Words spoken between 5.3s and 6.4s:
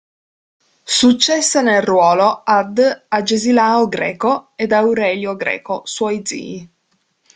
Greco, suoi